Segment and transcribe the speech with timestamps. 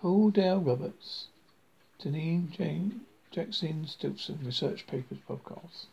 [0.00, 1.26] Paul Dale Roberts.
[1.98, 3.00] Deanne Jane
[3.32, 5.86] Jaxine Stinson Research Papers Podcast.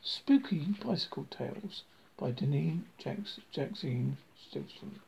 [0.00, 1.82] Spooky Bicycle Tales
[2.16, 4.16] by Deanne Jaxine
[4.48, 5.00] Stinson.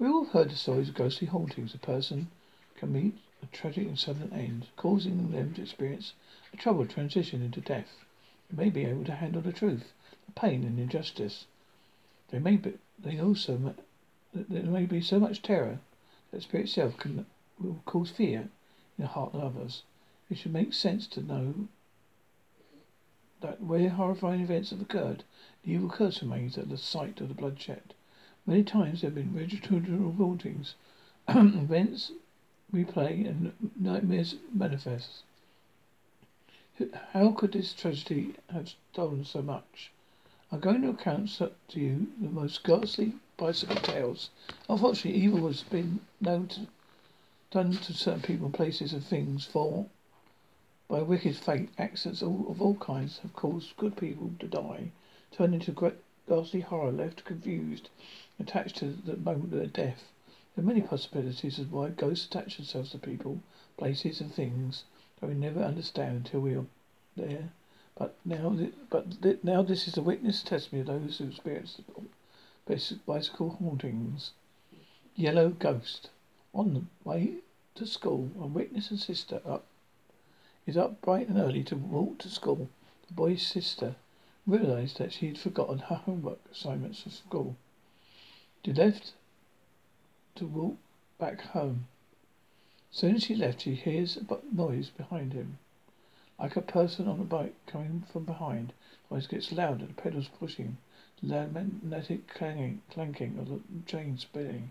[0.00, 1.72] We all have heard the stories of ghostly hauntings.
[1.72, 2.32] A person
[2.74, 6.14] can meet a tragic and sudden end, causing them to experience
[6.52, 8.04] a troubled transition into death.
[8.50, 9.92] They may be able to handle the truth,
[10.26, 11.46] the pain and injustice.
[12.30, 13.76] They may be, they also,
[14.34, 15.78] there may be so much terror
[16.32, 17.24] that spirit itself can
[17.58, 18.48] will cause fear
[18.98, 19.82] in the heart of others.
[20.30, 21.68] It should make sense to know
[23.40, 25.24] that where horrifying events have occurred,
[25.64, 27.94] the evil curse remains at the site of the bloodshed.
[28.46, 30.74] Many times there have been registered hauntings,
[31.28, 32.12] events
[32.72, 35.22] replay, and nightmares manifest.
[37.12, 39.92] How could this tragedy have stolen so much?
[40.52, 44.30] I'm going to account to you the most ghastly bicycle tales.
[44.68, 46.66] Unfortunately, evil has been known to
[47.56, 49.46] done to certain people, places, and things.
[49.46, 49.86] For
[50.88, 54.92] by wicked fate, accidents of all kinds have caused good people to die,
[55.32, 55.94] turned into great
[56.28, 57.88] ghastly horror, left confused,
[58.38, 60.12] attached to the moment of their death.
[60.54, 63.40] There are many possibilities of why ghosts attach themselves to people,
[63.78, 64.84] places, and things
[65.18, 66.66] that we never understand until we are
[67.16, 67.48] there.
[67.96, 68.54] But now,
[68.90, 71.80] but now this is the witness testimony of those who experienced
[73.06, 74.32] bicycle hauntings.
[75.14, 76.10] Yellow Ghost.
[76.52, 77.36] On the way
[77.76, 79.66] to school, a witness and sister up
[80.66, 82.70] is up bright and early to walk to school.
[83.06, 83.96] The boy's sister
[84.46, 87.56] realized that she had forgotten her homework assignments for school.
[88.64, 89.12] She left
[90.36, 90.78] to walk
[91.18, 91.86] back home.
[92.90, 95.58] Soon as she left, she hears a noise behind him.
[96.38, 98.72] Like a person on a bike coming from behind,
[99.08, 100.78] the noise gets louder, the pedals pushing,
[101.20, 104.70] the loud magnetic clanging, clanking of the chain spinning.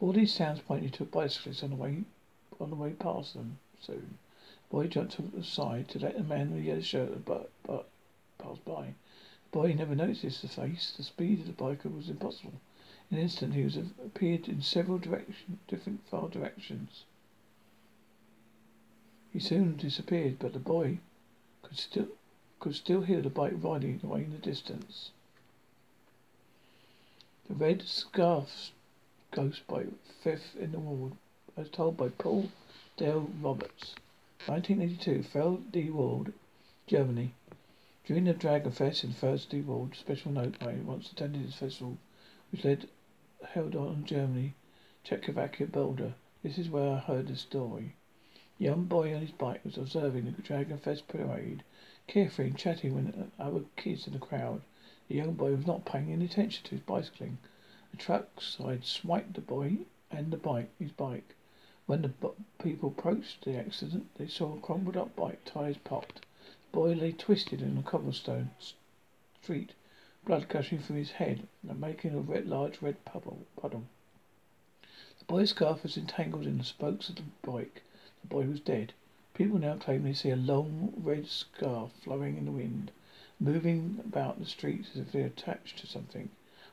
[0.00, 2.04] All these sounds pointed to a bicyclist on the way
[2.62, 4.18] on the way past them soon.
[4.68, 7.50] The boy jumped to the side to let the man in the yellow shirt but,
[7.64, 7.88] but
[8.38, 8.94] pass by.
[9.50, 10.94] The boy never noticed the face.
[10.96, 12.54] The speed of the biker was impossible.
[13.10, 17.04] In an instant he was appeared in several direction, different far directions.
[19.32, 20.98] He soon disappeared, but the boy
[21.62, 22.08] could still
[22.60, 25.10] could still hear the bike riding away in the distance.
[27.48, 28.70] The red scarf
[29.32, 29.86] Ghost by
[30.22, 31.16] Furth im Wald,
[31.54, 32.48] as told by Paul
[32.96, 33.94] Dale Roberts.
[34.46, 35.90] 1982, Feld D.
[35.90, 36.32] Ward,
[36.86, 37.34] Germany.
[38.06, 39.60] During the Dragon Fest in Feld D.
[39.60, 41.98] Ward, special note, I once attended this festival,
[42.50, 42.88] which led
[43.44, 44.54] held on Germany,
[45.04, 46.14] Czechoslovakia, Boulder.
[46.42, 47.96] This is where I heard the story.
[48.58, 51.62] A young boy on his bike was observing the Dragon Fest parade,
[52.06, 54.62] carefree and chatting with other kids in the crowd.
[55.08, 57.36] The young boy was not paying any attention to his bicycling.
[57.92, 59.80] A truck side swiped the boy
[60.10, 61.34] and the bike, his bike.
[61.86, 62.32] When the
[62.62, 66.20] people approached the accident, they saw crumpled up bike, tires popped.
[66.70, 68.52] The boy lay twisted in a cobblestone
[69.40, 69.72] street,
[70.24, 73.46] blood gushing from his head and making a red, large red puddle.
[73.56, 73.82] puddle.
[75.18, 77.82] The boy's scarf was entangled in the spokes of the bike.
[78.20, 78.92] The boy was dead.
[79.34, 82.92] People now claim they see a long red scarf flowing in the wind,
[83.40, 86.30] moving about the streets as if they were attached to something.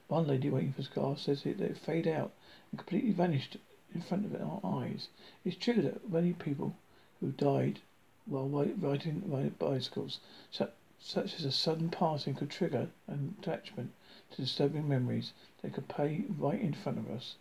[0.08, 2.32] One lady waiting for scarf, says it they fade out
[2.72, 3.58] and completely vanished
[3.94, 5.08] in front of our eyes.
[5.44, 6.76] It's true that many people
[7.20, 7.80] who died
[8.26, 10.20] while riding bicycles,
[10.52, 13.92] such as a sudden passing, could trigger an attachment
[14.32, 17.36] to disturbing memories that could play right in front of us.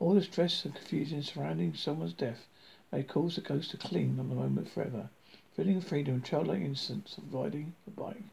[0.00, 2.48] All the stress and confusion surrounding someone's death
[2.90, 5.08] may cause the ghost to cling on the moment forever.
[5.54, 8.24] Feeling freedom and childlike innocence of riding the bike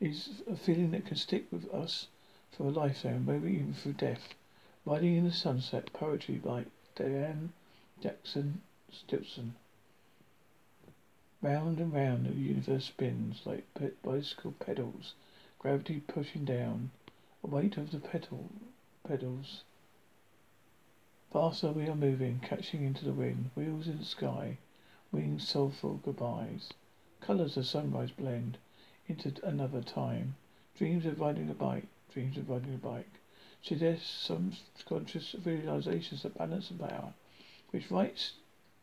[0.00, 2.06] is a feeling that can stick with us
[2.50, 4.34] for a lifetime, maybe even through death.
[4.86, 6.64] Riding in the Sunset, poetry by
[7.00, 7.48] Deanne
[8.02, 8.58] Jaxine
[8.92, 9.54] Stinson.
[11.40, 13.64] Round and round the universe spins like
[14.02, 15.14] bicycle pedals,
[15.58, 16.90] gravity pushing down,
[17.40, 18.50] the weight of the pedal
[19.02, 19.62] pedals.
[21.32, 24.58] Faster we are moving, catching into the wind, wheels in the sky,
[25.10, 26.70] wings soulful goodbyes.
[27.22, 28.58] Colours of sunrise blend
[29.08, 30.36] into another time.
[30.74, 33.19] Dreams of riding a bike, dreams of riding a bike.
[33.62, 34.52] Suggests some
[34.88, 37.12] conscious realizations of balance and power,
[37.70, 38.32] which writes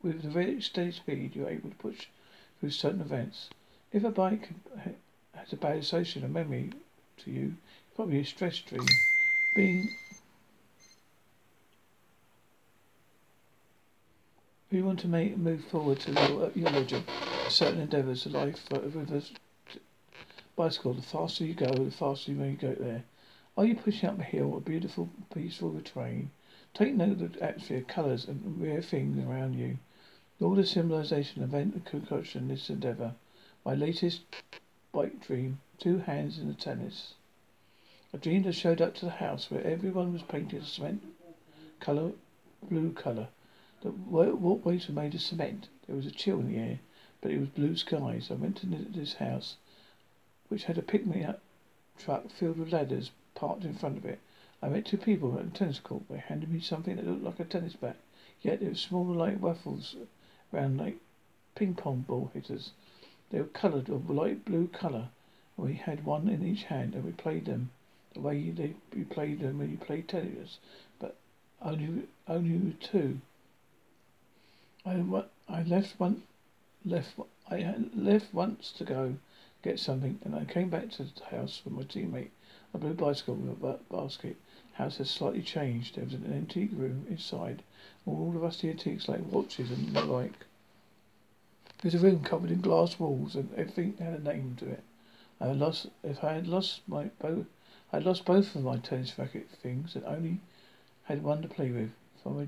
[0.01, 2.07] with the very steady speed you're able to push
[2.59, 3.49] through certain events.
[3.91, 4.49] If a bike
[5.33, 6.71] has a bad association or memory
[7.23, 7.55] to you,
[7.95, 8.85] probably a stress dream.
[9.55, 9.89] Being
[14.71, 17.01] we want to make move forward to your, your
[17.49, 19.23] certain endeavours of life but with a
[20.55, 20.93] bicycle.
[20.93, 23.03] The faster you go, the faster you may get there.
[23.57, 26.29] Are you pushing up a hill, a beautiful, peaceful terrain?
[26.75, 29.79] Take note of the atmosphere, colours, and rare things around you.
[30.39, 33.15] All the symbolization, event, and concoction in this endeavour.
[33.65, 34.21] My latest
[34.91, 35.59] bike dream.
[35.79, 37.15] Two hands in the tennis.
[38.13, 41.01] A dream that showed up to the house where everyone was painted a cement
[41.79, 42.11] colour,
[42.61, 43.29] blue colour.
[43.81, 45.67] The walkways were made of cement.
[45.87, 46.79] There was a chill in the air,
[47.21, 48.29] but it was blue skies.
[48.29, 49.55] I went to this house,
[50.47, 51.41] which had a pick-me-up
[51.97, 54.19] truck filled with ladders parked in front of it.
[54.63, 56.03] I met two people at a tennis court.
[56.09, 57.97] They handed me something that looked like a tennis bat,
[58.41, 59.95] yet it was smaller like waffles,
[60.51, 60.97] round like
[61.53, 62.71] ping pong ball hitters.
[63.29, 65.09] They were coloured of light blue colour,
[65.55, 67.69] and we had one in each hand, and we played them
[68.15, 70.57] the way they you played them when you played tennis,
[70.97, 71.15] but
[71.61, 73.21] only only two.
[74.83, 75.03] I
[75.47, 76.23] I left one
[76.83, 77.19] left
[77.51, 79.17] I left once to go
[79.61, 82.31] get something, and I came back to the house with my teammate.
[82.73, 84.35] A blue bicycle with a basket
[84.73, 85.95] house has slightly changed.
[85.95, 87.63] There was an antique room inside,
[88.05, 90.45] all the rusty antiques like watches and the like.
[91.83, 94.83] Was a room covered in glass walls, and everything had a name to it.
[95.39, 97.45] I had lost if I had lost my both,
[97.93, 100.41] I had lost both of my tennis racket things, and only
[101.03, 101.91] had one to play with.
[102.21, 102.47] From a